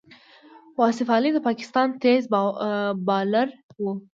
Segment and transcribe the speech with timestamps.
[0.79, 2.21] واصف علي د پاکستان تېز
[3.07, 3.47] بالر
[3.83, 3.93] وو.